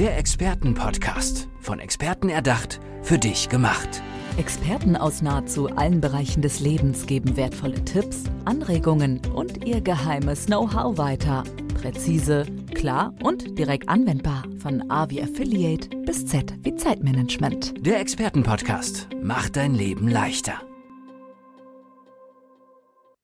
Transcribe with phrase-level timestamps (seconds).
[0.00, 1.46] Der Expertenpodcast.
[1.60, 4.02] Von Experten erdacht, für dich gemacht.
[4.38, 10.96] Experten aus nahezu allen Bereichen des Lebens geben wertvolle Tipps, Anregungen und ihr geheimes Know-how
[10.96, 11.44] weiter.
[11.74, 14.44] Präzise, klar und direkt anwendbar.
[14.62, 17.74] Von A wie Affiliate bis Z wie Zeitmanagement.
[17.84, 20.62] Der Expertenpodcast macht dein Leben leichter.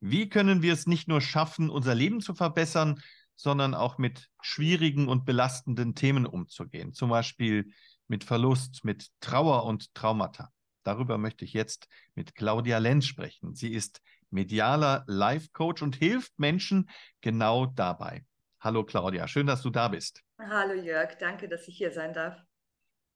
[0.03, 3.01] Wie können wir es nicht nur schaffen, unser Leben zu verbessern,
[3.37, 7.73] sondern auch mit schwierigen und belastenden Themen umzugehen, zum Beispiel
[8.09, 10.51] mit Verlust, mit Trauer und Traumata.
[10.83, 13.55] Darüber möchte ich jetzt mit Claudia Lenz sprechen.
[13.55, 16.89] Sie ist medialer Life-Coach und hilft Menschen
[17.21, 18.25] genau dabei.
[18.61, 20.23] Hallo Claudia, schön, dass du da bist.
[20.39, 22.37] Hallo Jörg, danke, dass ich hier sein darf.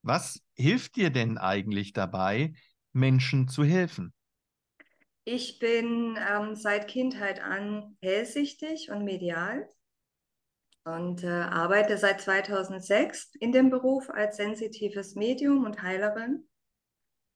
[0.02, 2.54] Was hilft dir denn eigentlich dabei,
[2.92, 4.12] Menschen zu helfen?
[5.24, 9.68] Ich bin ähm, seit Kindheit an hellsichtig und medial
[10.84, 16.48] und äh, arbeite seit 2006 in dem Beruf als sensitives Medium und Heilerin.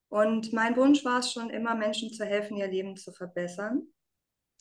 [0.08, 3.82] Und mein Wunsch war es schon immer, Menschen zu helfen, ihr Leben zu verbessern.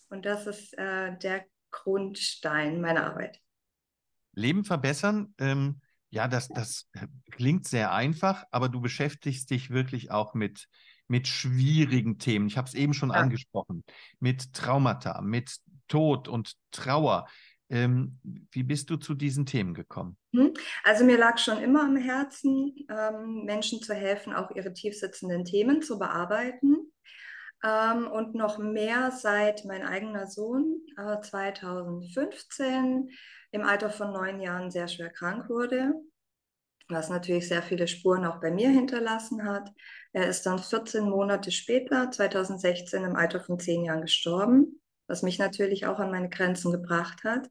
[0.09, 3.39] Und das ist äh, der Grundstein meiner Arbeit.
[4.33, 6.89] Leben verbessern, ähm, ja, das, das
[7.31, 10.67] klingt sehr einfach, aber du beschäftigst dich wirklich auch mit,
[11.07, 12.47] mit schwierigen Themen.
[12.47, 13.15] Ich habe es eben schon ja.
[13.15, 13.83] angesprochen,
[14.19, 17.27] mit Traumata, mit Tod und Trauer.
[17.73, 18.19] Ähm,
[18.51, 20.15] wie bist du zu diesen Themen gekommen?
[20.31, 20.53] Hm?
[20.83, 25.81] Also mir lag schon immer am Herzen, ähm, Menschen zu helfen, auch ihre tiefsitzenden Themen
[25.81, 26.93] zu bearbeiten.
[27.65, 33.09] Ähm, und noch mehr seit mein eigener Sohn äh, 2015
[33.49, 35.93] im Alter von neun Jahren sehr schwer krank wurde,
[36.89, 39.71] was natürlich sehr viele Spuren auch bei mir hinterlassen hat.
[40.11, 45.39] Er ist dann 14 Monate später, 2016, im Alter von zehn Jahren gestorben, was mich
[45.39, 47.49] natürlich auch an meine Grenzen gebracht hat.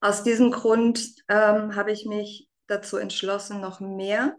[0.00, 4.36] Aus diesem Grund ähm, habe ich mich dazu entschlossen, noch mehr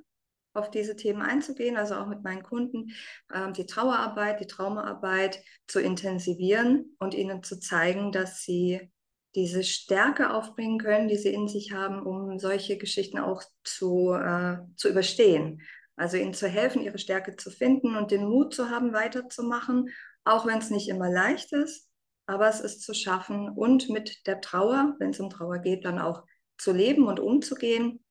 [0.53, 2.91] auf diese Themen einzugehen, also auch mit meinen Kunden,
[3.33, 8.91] ähm, die Trauerarbeit, die Traumaarbeit zu intensivieren und ihnen zu zeigen, dass sie
[9.35, 14.57] diese Stärke aufbringen können, die sie in sich haben, um solche Geschichten auch zu, äh,
[14.75, 15.61] zu überstehen.
[15.95, 19.89] Also ihnen zu helfen, ihre Stärke zu finden und den Mut zu haben, weiterzumachen,
[20.25, 21.90] auch wenn es nicht immer leicht ist
[22.31, 25.99] aber es ist zu schaffen und mit der Trauer, wenn es um Trauer geht, dann
[25.99, 26.23] auch
[26.57, 28.03] zu leben und umzugehen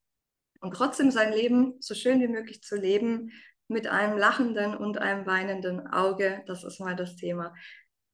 [0.60, 3.32] und trotzdem sein Leben so schön wie möglich zu leben
[3.66, 6.42] mit einem lachenden und einem weinenden Auge.
[6.46, 7.54] Das ist mal das Thema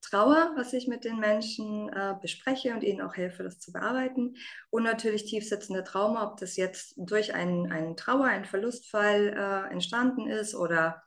[0.00, 4.36] Trauer, was ich mit den Menschen äh, bespreche und ihnen auch helfe, das zu bearbeiten.
[4.70, 10.28] Und natürlich tiefsitzende Trauma, ob das jetzt durch einen, einen Trauer, einen Verlustfall äh, entstanden
[10.28, 11.02] ist oder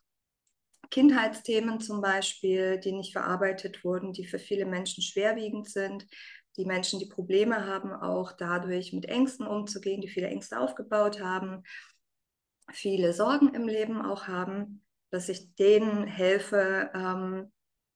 [0.92, 6.08] Kindheitsthemen zum Beispiel, die nicht verarbeitet wurden, die für viele Menschen schwerwiegend sind.
[6.58, 11.64] Die Menschen, die Probleme haben, auch dadurch mit Ängsten umzugehen, die viele Ängste aufgebaut haben,
[12.72, 17.52] viele Sorgen im Leben auch haben, dass ich denen helfe, ähm,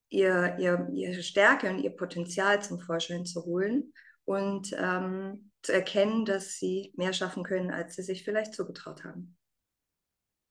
[0.09, 3.93] ihr, ihr, ihre Stärke und ihr Potenzial zum Vorschein zu holen
[4.25, 9.37] und ähm, zu erkennen, dass sie mehr schaffen können, als sie sich vielleicht zugetraut haben.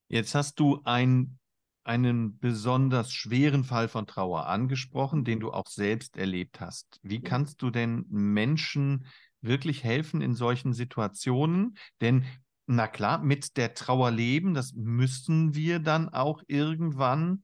[0.09, 1.39] Jetzt hast du ein
[1.85, 7.01] einen besonders schweren Fall von Trauer angesprochen, den du auch selbst erlebt hast.
[7.03, 9.07] Wie kannst du denn Menschen
[9.41, 11.77] wirklich helfen in solchen Situationen?
[12.01, 12.25] Denn
[12.67, 17.43] na klar, mit der Trauer leben, das müssen wir dann auch irgendwann.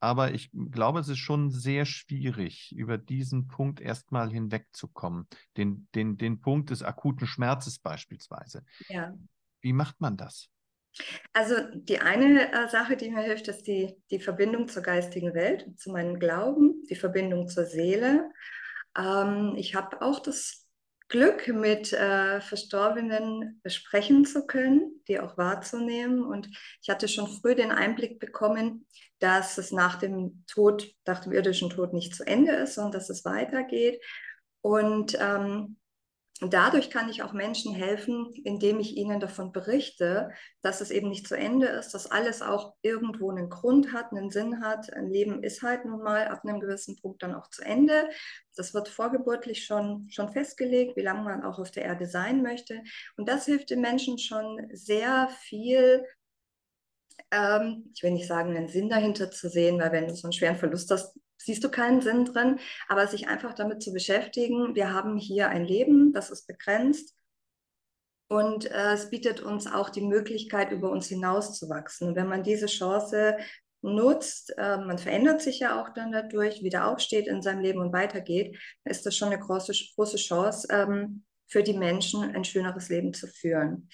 [0.00, 5.26] Aber ich glaube, es ist schon sehr schwierig, über diesen Punkt erstmal hinwegzukommen.
[5.56, 8.64] Den, den, den Punkt des akuten Schmerzes beispielsweise.
[8.88, 9.14] Ja.
[9.60, 10.48] Wie macht man das?
[11.32, 15.66] Also die eine äh, Sache, die mir hilft, ist die, die Verbindung zur geistigen Welt,
[15.76, 18.30] zu meinem Glauben, die Verbindung zur Seele.
[18.96, 20.68] Ähm, ich habe auch das
[21.08, 26.22] Glück, mit äh, Verstorbenen sprechen zu können, die auch wahrzunehmen.
[26.22, 26.50] Und
[26.82, 28.86] ich hatte schon früh den Einblick bekommen,
[29.18, 33.08] dass es nach dem Tod, nach dem irdischen Tod nicht zu Ende ist, sondern dass
[33.08, 34.02] es weitergeht.
[34.60, 35.77] Und ähm,
[36.40, 40.30] und dadurch kann ich auch Menschen helfen, indem ich ihnen davon berichte,
[40.62, 44.30] dass es eben nicht zu Ende ist, dass alles auch irgendwo einen Grund hat, einen
[44.30, 44.92] Sinn hat.
[44.92, 48.08] Ein Leben ist halt nun mal ab einem gewissen Punkt dann auch zu Ende.
[48.54, 52.82] Das wird vorgeburtlich schon, schon festgelegt, wie lange man auch auf der Erde sein möchte.
[53.16, 56.04] Und das hilft den Menschen schon sehr viel,
[57.32, 60.32] ähm, ich will nicht sagen, einen Sinn dahinter zu sehen, weil wenn du so einen
[60.32, 62.58] schweren Verlust hast, siehst du keinen Sinn drin,
[62.88, 67.14] aber sich einfach damit zu beschäftigen, wir haben hier ein Leben, das ist begrenzt
[68.28, 72.08] und äh, es bietet uns auch die Möglichkeit, über uns hinauszuwachsen.
[72.08, 73.38] Und wenn man diese Chance
[73.80, 77.92] nutzt, äh, man verändert sich ja auch dann dadurch, wieder aufsteht in seinem Leben und
[77.92, 82.90] weitergeht, dann ist das schon eine große, große Chance ähm, für die Menschen, ein schöneres
[82.90, 83.88] Leben zu führen.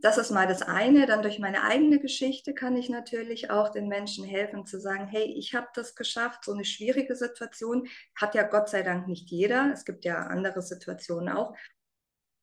[0.00, 1.06] Das ist mal das eine.
[1.06, 5.24] Dann durch meine eigene Geschichte kann ich natürlich auch den Menschen helfen zu sagen, hey,
[5.36, 6.44] ich habe das geschafft.
[6.44, 9.70] So eine schwierige Situation hat ja Gott sei Dank nicht jeder.
[9.72, 11.54] Es gibt ja andere Situationen auch,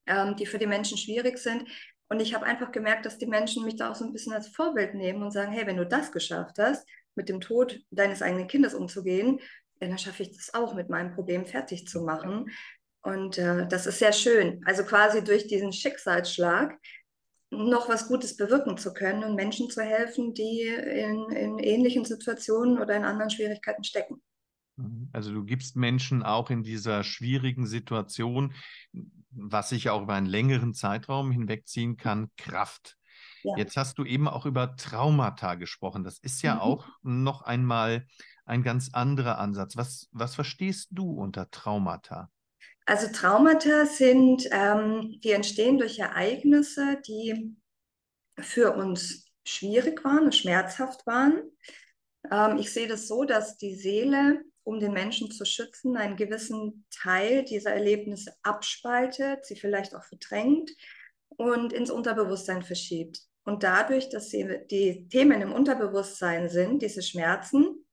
[0.08, 1.68] ähm, die für die Menschen schwierig sind.
[2.10, 4.48] Und ich habe einfach gemerkt, dass die Menschen mich da auch so ein bisschen als
[4.48, 8.48] Vorbild nehmen und sagen, hey, wenn du das geschafft hast, mit dem Tod deines eigenen
[8.48, 9.40] Kindes umzugehen,
[9.80, 12.50] dann schaffe ich das auch, mit meinem Problem fertig zu machen.
[13.02, 14.62] Und äh, das ist sehr schön.
[14.66, 16.78] Also quasi durch diesen Schicksalsschlag
[17.52, 22.80] noch was Gutes bewirken zu können und Menschen zu helfen, die in, in ähnlichen Situationen
[22.80, 24.22] oder in anderen Schwierigkeiten stecken.
[24.78, 25.10] Mhm.
[25.14, 28.54] Also du gibst Menschen auch in dieser schwierigen Situation,
[29.32, 32.98] was sich auch über einen längeren Zeitraum hinwegziehen kann, Kraft.
[33.44, 33.58] Ja.
[33.58, 36.04] Jetzt hast du eben auch über Traumata gesprochen.
[36.04, 36.62] Das ist ja mhm.
[36.62, 38.08] auch noch einmal
[38.46, 39.78] ein ganz anderer Ansatz.
[39.78, 42.30] Was, was verstehst du unter Traumata?
[42.86, 47.56] Also Traumata sind, ähm, die entstehen durch Ereignisse, die
[48.40, 51.42] für uns schwierig waren und schmerzhaft waren.
[52.32, 56.86] Ähm, ich sehe das so, dass die Seele, um den Menschen zu schützen, einen gewissen
[56.92, 60.72] Teil dieser Erlebnisse abspaltet, sie vielleicht auch verdrängt
[61.30, 63.20] und ins Unterbewusstsein verschiebt.
[63.44, 67.85] Und dadurch, dass sie, die Themen im Unterbewusstsein sind, diese Schmerzen,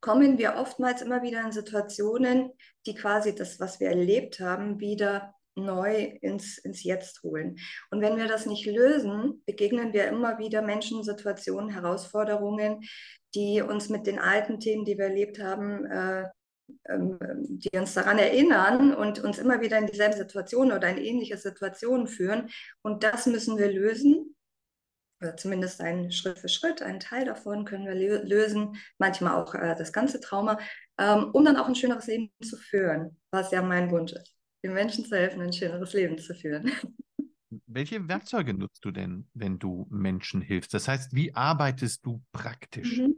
[0.00, 2.50] kommen wir oftmals immer wieder in Situationen,
[2.86, 7.56] die quasi das, was wir erlebt haben, wieder neu ins, ins Jetzt holen.
[7.90, 12.80] Und wenn wir das nicht lösen, begegnen wir immer wieder Menschen, Situationen, Herausforderungen,
[13.34, 16.24] die uns mit den alten Themen, die wir erlebt haben, äh,
[16.88, 17.18] ähm,
[17.48, 22.06] die uns daran erinnern und uns immer wieder in dieselbe Situation oder in ähnliche Situationen
[22.06, 22.48] führen.
[22.82, 24.36] Und das müssen wir lösen
[25.20, 27.94] oder zumindest einen Schritt für Schritt, einen Teil davon können wir
[28.24, 30.58] lösen, manchmal auch äh, das ganze Trauma,
[30.98, 34.74] ähm, um dann auch ein schöneres Leben zu führen, was ja mein Wunsch ist, den
[34.74, 36.72] Menschen zu helfen, ein schöneres Leben zu führen.
[37.66, 40.74] Welche Werkzeuge nutzt du denn, wenn du Menschen hilfst?
[40.74, 42.98] Das heißt, wie arbeitest du praktisch?
[42.98, 43.16] Mhm.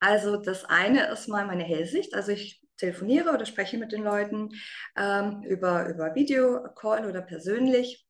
[0.00, 2.14] Also das eine ist mal meine Hellsicht.
[2.14, 4.50] Also ich telefoniere oder spreche mit den Leuten
[4.96, 8.06] ähm, über, über Videocall oder persönlich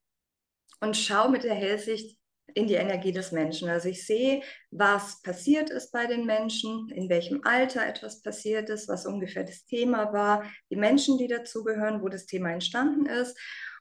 [0.80, 2.18] und schaue mit der Hellsicht,
[2.54, 3.68] in die Energie des Menschen.
[3.68, 8.88] Also ich sehe, was passiert ist bei den Menschen, in welchem Alter etwas passiert ist,
[8.88, 13.36] was ungefähr das Thema war, die Menschen, die dazugehören, wo das Thema entstanden ist.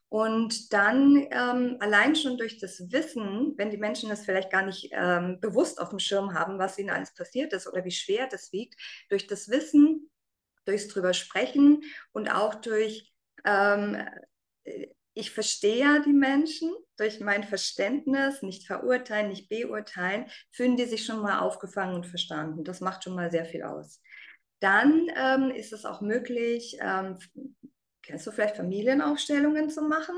[0.09, 4.91] Und dann ähm, allein schon durch das Wissen, wenn die Menschen das vielleicht gar nicht
[4.91, 8.51] ähm, bewusst auf dem Schirm haben, was ihnen alles passiert ist oder wie schwer das
[8.51, 8.79] wiegt,
[9.09, 10.11] durch das Wissen,
[10.65, 13.11] durchs drüber sprechen und auch durch
[13.43, 13.97] ähm,
[15.13, 21.05] ich verstehe ja die Menschen durch mein Verständnis, nicht verurteilen, nicht beurteilen, fühlen die sich
[21.05, 22.63] schon mal aufgefangen und verstanden.
[22.63, 24.01] Das macht schon mal sehr viel aus.
[24.59, 27.19] Dann ähm, ist es auch möglich, ähm,
[28.01, 30.15] kennst du vielleicht Familienaufstellungen zu machen?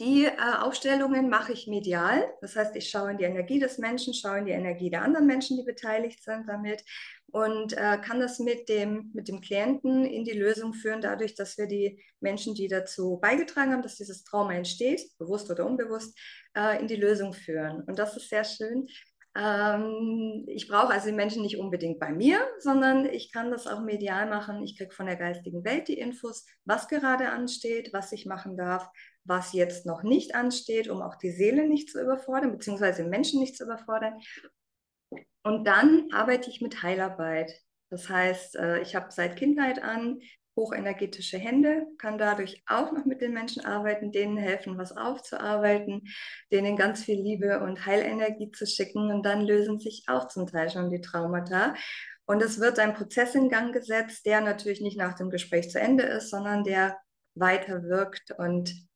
[0.00, 2.24] Die äh, Aufstellungen mache ich medial.
[2.40, 5.26] Das heißt, ich schaue in die Energie des Menschen, schaue in die Energie der anderen
[5.26, 6.84] Menschen, die beteiligt sind damit
[7.30, 11.58] und äh, kann das mit dem, mit dem Klienten in die Lösung führen, dadurch, dass
[11.58, 16.18] wir die Menschen, die dazu beigetragen haben, dass dieses Trauma entsteht, bewusst oder unbewusst,
[16.56, 17.82] äh, in die Lösung führen.
[17.82, 18.86] Und das ist sehr schön.
[19.36, 23.82] Ähm, ich brauche also die Menschen nicht unbedingt bei mir, sondern ich kann das auch
[23.82, 24.62] medial machen.
[24.62, 28.88] Ich kriege von der geistigen Welt die Infos, was gerade ansteht, was ich machen darf,
[29.28, 33.56] was jetzt noch nicht ansteht, um auch die Seele nicht zu überfordern, beziehungsweise Menschen nicht
[33.56, 34.14] zu überfordern.
[35.42, 37.52] Und dann arbeite ich mit Heilarbeit.
[37.90, 40.20] Das heißt, äh, ich habe seit Kindheit an
[40.56, 46.02] hochenergetische Hände, kann dadurch auch noch mit den Menschen arbeiten, denen helfen, was aufzuarbeiten,
[46.50, 50.68] denen ganz viel Liebe und Heilenergie zu schicken und dann lösen sich auch zum Teil
[50.68, 51.74] schon die Traumata.
[52.26, 55.80] Und es wird ein Prozess in Gang gesetzt, der natürlich nicht nach dem Gespräch zu
[55.80, 56.98] Ende ist, sondern der
[57.34, 58.87] weiter wirkt und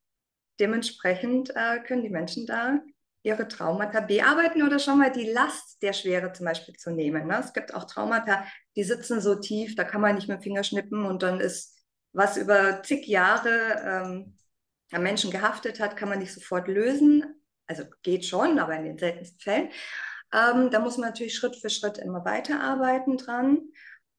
[0.60, 2.80] dementsprechend äh, können die Menschen da
[3.24, 7.28] ihre Traumata bearbeiten oder schon mal die Last der Schwere zum Beispiel zu nehmen.
[7.28, 7.38] Ne?
[7.38, 8.44] Es gibt auch Traumata,
[8.74, 11.78] die sitzen so tief, da kann man nicht mit dem Finger schnippen und dann ist
[12.12, 14.38] was über zig Jahre ähm,
[14.92, 17.24] am Menschen gehaftet hat, kann man nicht sofort lösen.
[17.66, 19.70] Also geht schon, aber in den seltensten Fällen.
[20.34, 23.60] Ähm, da muss man natürlich Schritt für Schritt immer weiterarbeiten dran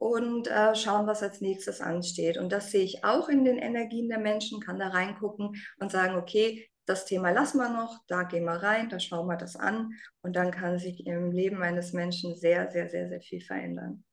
[0.04, 2.38] und äh, schauen, was als nächstes ansteht.
[2.38, 6.16] Und das sehe ich auch in den Energien der Menschen, kann da reingucken und sagen,
[6.16, 9.94] okay, das Thema lassen wir noch, da gehen wir rein, da schauen wir das an
[10.22, 14.04] und dann kann sich im Leben eines Menschen sehr, sehr, sehr, sehr viel verändern.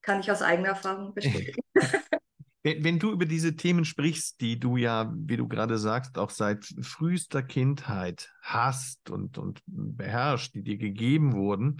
[0.00, 1.60] Kann ich aus eigener Erfahrung bestätigen.
[2.64, 6.30] Wenn, wenn, du über diese Themen sprichst, die du ja, wie du gerade sagst, auch
[6.30, 11.78] seit frühester Kindheit hast und, und beherrschst, die dir gegeben wurden,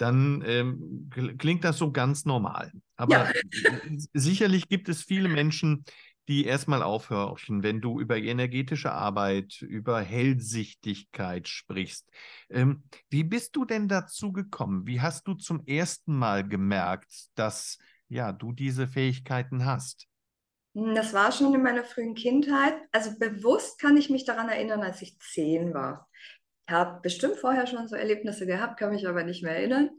[0.00, 2.72] dann ähm, klingt das so ganz normal.
[2.96, 3.32] Aber ja.
[4.14, 5.84] sicherlich gibt es viele Menschen,
[6.26, 12.08] die erstmal aufhorchen, wenn du über energetische Arbeit, über Hellsichtigkeit sprichst.
[12.48, 14.86] Ähm, wie bist du denn dazu gekommen?
[14.86, 17.78] Wie hast du zum ersten Mal gemerkt, dass
[18.08, 20.06] ja, du diese Fähigkeiten hast?
[20.74, 22.74] Hm, das war schon in meiner frühen Kindheit.
[22.92, 26.08] Also bewusst kann ich mich daran erinnern, als ich zehn war.
[26.70, 29.90] Habe bestimmt vorher schon so Erlebnisse gehabt, kann mich aber nicht mehr erinnern.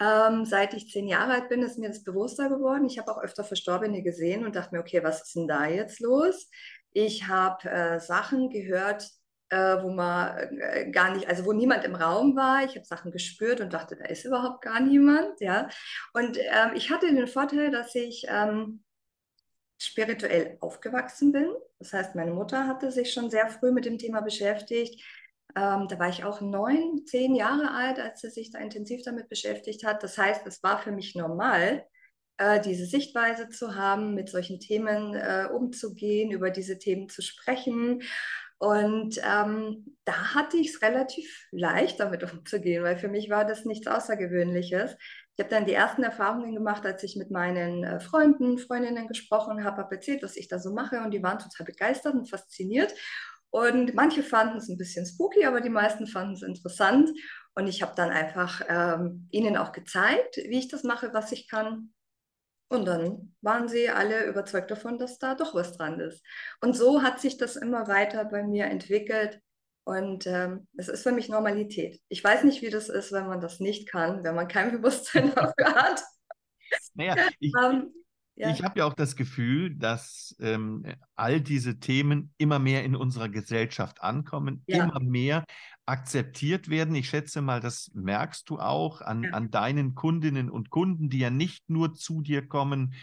[0.00, 2.86] Ähm, seit ich zehn Jahre alt bin, ist mir das bewusster geworden.
[2.86, 6.00] Ich habe auch öfter Verstorbene gesehen und dachte mir, okay, was ist denn da jetzt
[6.00, 6.50] los?
[6.92, 9.08] Ich habe äh, Sachen gehört,
[9.50, 12.64] äh, wo man äh, gar nicht, also wo niemand im Raum war.
[12.64, 15.40] Ich habe Sachen gespürt und dachte, da ist überhaupt gar niemand.
[15.40, 15.68] Ja,
[16.14, 18.82] und ähm, ich hatte den Vorteil, dass ich ähm,
[19.78, 21.48] spirituell aufgewachsen bin.
[21.78, 25.02] Das heißt, meine Mutter hatte sich schon sehr früh mit dem Thema beschäftigt.
[25.56, 29.28] Ähm, da war ich auch neun, zehn Jahre alt, als sie sich da intensiv damit
[29.28, 30.02] beschäftigt hat.
[30.02, 31.84] Das heißt, es war für mich normal,
[32.38, 38.02] äh, diese Sichtweise zu haben, mit solchen Themen äh, umzugehen, über diese Themen zu sprechen.
[38.58, 43.64] Und ähm, da hatte ich es relativ leicht, damit umzugehen, weil für mich war das
[43.64, 44.96] nichts Außergewöhnliches.
[45.36, 49.62] Ich habe dann die ersten Erfahrungen gemacht, als ich mit meinen äh, Freunden, Freundinnen gesprochen
[49.62, 52.92] habe, habe erzählt, was ich da so mache und die waren total begeistert und fasziniert.
[53.50, 57.10] Und manche fanden es ein bisschen spooky, aber die meisten fanden es interessant.
[57.54, 61.48] Und ich habe dann einfach ähm, ihnen auch gezeigt, wie ich das mache, was ich
[61.48, 61.92] kann.
[62.70, 66.22] Und dann waren sie alle überzeugt davon, dass da doch was dran ist.
[66.60, 69.40] Und so hat sich das immer weiter bei mir entwickelt.
[69.84, 72.02] Und ähm, es ist für mich Normalität.
[72.08, 75.32] Ich weiß nicht, wie das ist, wenn man das nicht kann, wenn man kein Bewusstsein
[75.34, 76.02] dafür hat.
[76.94, 77.94] Naja, ich, um, ähm,
[78.38, 78.50] ja.
[78.50, 80.84] Ich habe ja auch das Gefühl, dass ähm,
[81.16, 84.84] all diese Themen immer mehr in unserer Gesellschaft ankommen, ja.
[84.84, 85.44] immer mehr
[85.86, 86.94] akzeptiert werden.
[86.94, 89.30] Ich schätze mal, das merkst du auch an, ja.
[89.30, 92.94] an deinen Kundinnen und Kunden, die ja nicht nur zu dir kommen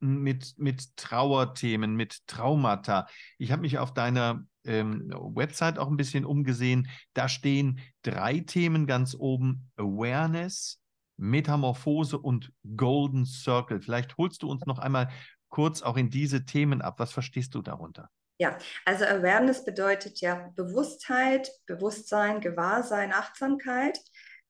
[0.00, 3.06] mit, mit Trauerthemen, mit Traumata.
[3.38, 6.88] Ich habe mich auf deiner ähm, Website auch ein bisschen umgesehen.
[7.12, 10.79] Da stehen drei Themen ganz oben: Awareness,
[11.20, 13.80] Metamorphose und Golden Circle.
[13.80, 15.08] Vielleicht holst du uns noch einmal
[15.48, 16.98] kurz auch in diese Themen ab.
[16.98, 18.08] Was verstehst du darunter?
[18.38, 23.98] Ja, also Awareness bedeutet ja Bewusstheit, Bewusstsein, Gewahrsein, Achtsamkeit.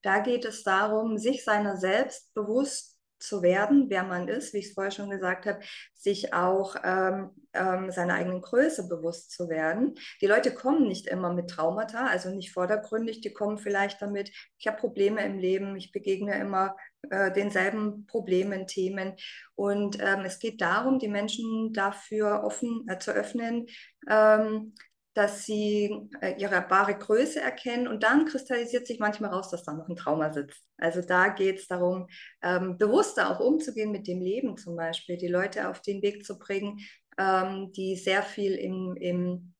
[0.02, 2.89] Da geht es darum, sich seiner selbst bewusst
[3.20, 5.60] zu werden, wer man ist, wie ich es vorher schon gesagt habe,
[5.94, 9.94] sich auch ähm, ähm, seiner eigenen Größe bewusst zu werden.
[10.20, 14.66] Die Leute kommen nicht immer mit Traumata, also nicht vordergründig, die kommen vielleicht damit, ich
[14.66, 16.76] habe Probleme im Leben, ich begegne immer
[17.10, 19.14] äh, denselben Problemen, Themen.
[19.54, 23.66] Und ähm, es geht darum, die Menschen dafür offen äh, zu öffnen,
[24.08, 24.74] ähm,
[25.14, 29.72] dass sie äh, ihre wahre Größe erkennen und dann kristallisiert sich manchmal raus, dass da
[29.72, 30.62] noch ein Trauma sitzt.
[30.78, 32.06] Also da geht es darum,
[32.42, 36.38] ähm, bewusster auch umzugehen mit dem Leben zum Beispiel, die Leute auf den Weg zu
[36.38, 36.78] bringen,
[37.18, 39.54] ähm, die sehr viel im, im,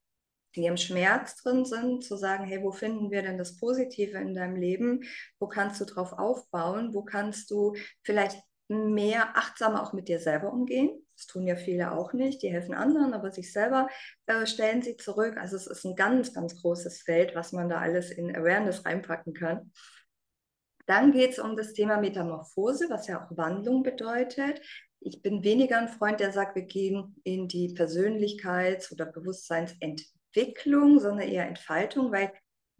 [0.52, 4.34] in ihrem Schmerz drin sind, zu sagen, hey, wo finden wir denn das Positive in
[4.34, 5.00] deinem Leben?
[5.40, 6.94] Wo kannst du drauf aufbauen?
[6.94, 8.40] Wo kannst du vielleicht
[8.70, 11.06] mehr achtsamer auch mit dir selber umgehen?
[11.16, 12.42] Das tun ja viele auch nicht.
[12.42, 13.88] Die helfen anderen, aber sich selber
[14.26, 15.36] äh, stellen sie zurück.
[15.36, 19.34] Also es ist ein ganz, ganz großes Feld, was man da alles in Awareness reinpacken
[19.34, 19.70] kann.
[20.86, 24.60] Dann geht es um das Thema Metamorphose, was ja auch Wandlung bedeutet.
[25.00, 31.28] Ich bin weniger ein Freund, der sagt, wir gehen in die Persönlichkeits- oder Bewusstseinsentwicklung, sondern
[31.28, 32.32] eher Entfaltung, weil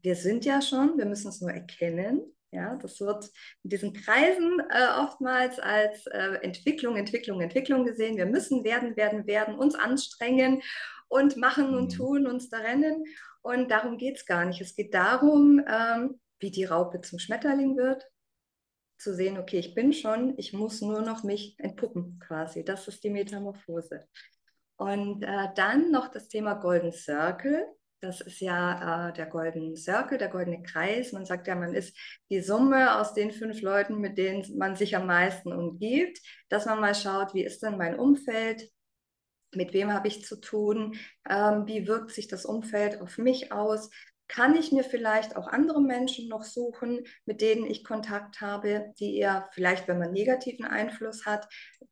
[0.02, 2.22] wir sind ja schon, wir müssen es nur erkennen.
[2.52, 3.30] Ja, das wird
[3.62, 8.16] in diesen Kreisen äh, oftmals als äh, Entwicklung, Entwicklung, Entwicklung gesehen.
[8.16, 10.60] Wir müssen werden, werden, werden, uns anstrengen
[11.08, 11.96] und machen und mhm.
[11.96, 13.04] tun, uns da rennen.
[13.42, 14.60] Und darum geht es gar nicht.
[14.60, 18.04] Es geht darum, ähm, wie die Raupe zum Schmetterling wird,
[18.98, 22.64] zu sehen, okay, ich bin schon, ich muss nur noch mich entpuppen quasi.
[22.64, 24.06] Das ist die Metamorphose.
[24.76, 27.66] Und äh, dann noch das Thema Golden Circle.
[28.00, 31.12] Das ist ja äh, der Golden Circle, der goldene Kreis.
[31.12, 31.94] Man sagt ja, man ist
[32.30, 36.80] die Summe aus den fünf Leuten, mit denen man sich am meisten umgibt, dass man
[36.80, 38.70] mal schaut, wie ist denn mein Umfeld,
[39.54, 40.96] mit wem habe ich zu tun,
[41.28, 43.90] ähm, wie wirkt sich das Umfeld auf mich aus,
[44.30, 49.16] kann ich mir vielleicht auch andere Menschen noch suchen, mit denen ich Kontakt habe, die
[49.16, 51.48] eher vielleicht, wenn man negativen Einfluss hat,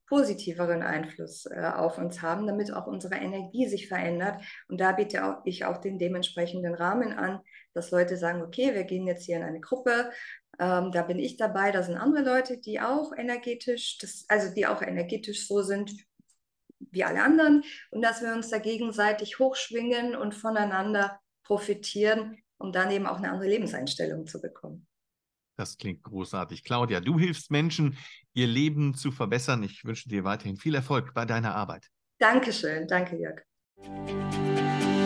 [0.06, 4.40] positiveren Einfluss äh, auf uns haben, damit auch unsere Energie sich verändert.
[4.68, 7.40] Und da biete auch, ich auch den dementsprechenden Rahmen an,
[7.74, 10.12] dass Leute sagen, okay, wir gehen jetzt hier in eine Gruppe,
[10.60, 14.68] ähm, da bin ich dabei, da sind andere Leute, die auch energetisch, das, also die
[14.68, 15.90] auch energetisch so sind
[16.78, 21.18] wie alle anderen und dass wir uns da gegenseitig hochschwingen und voneinander
[21.48, 24.86] profitieren, um dann eben auch eine andere Lebenseinstellung zu bekommen.
[25.56, 26.62] Das klingt großartig.
[26.62, 27.96] Claudia, du hilfst Menschen,
[28.34, 29.62] ihr Leben zu verbessern.
[29.64, 31.88] Ich wünsche dir weiterhin viel Erfolg bei deiner Arbeit.
[32.18, 32.86] Dankeschön.
[32.86, 33.42] Danke, Jörg.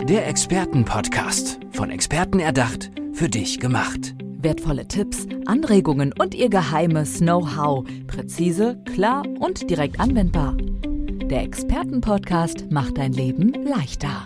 [0.07, 1.59] Der Expertenpodcast.
[1.71, 4.13] Von Experten erdacht, für dich gemacht.
[4.19, 7.87] Wertvolle Tipps, Anregungen und ihr geheimes Know-how.
[8.05, 10.57] Präzise, klar und direkt anwendbar.
[10.57, 14.25] Der Expertenpodcast macht dein Leben leichter.